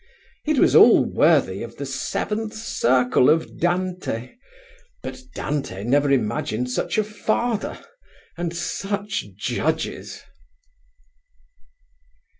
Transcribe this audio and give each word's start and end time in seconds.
It 0.47 0.57
was 0.57 0.73
all 0.75 1.05
worthy 1.05 1.61
of 1.61 1.77
the 1.77 1.85
seventh 1.85 2.55
circle 2.55 3.29
of 3.29 3.59
Dante, 3.59 4.33
but 5.03 5.21
Dante 5.35 5.75
had 5.75 5.85
never 5.85 6.09
imagined 6.11 6.71
such 6.71 6.97
a 6.97 7.03
father 7.03 7.77
and 8.35 8.51
such 8.51 9.23
judges! 9.37 10.23